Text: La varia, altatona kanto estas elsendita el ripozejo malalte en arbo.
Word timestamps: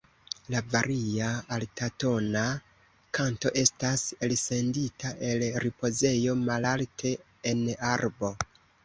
La 0.51 0.59
varia, 0.69 1.25
altatona 1.57 2.45
kanto 3.17 3.51
estas 3.63 4.05
elsendita 4.29 5.11
el 5.33 5.45
ripozejo 5.67 6.35
malalte 6.49 7.13
en 7.53 7.63
arbo. 7.93 8.33